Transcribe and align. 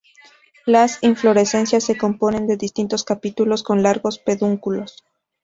Las 0.65 0.97
inflorescencias 1.03 1.83
se 1.83 1.95
componen 1.95 2.47
de 2.47 2.57
distintos 2.57 3.03
capítulos 3.03 3.61
con 3.61 3.83
largos 3.83 4.17
pedúnculos. 4.17 5.03